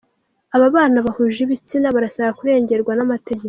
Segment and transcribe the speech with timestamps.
[0.55, 3.39] Ababana bahuje ibitsina barasaba kurengerwa n’amategeko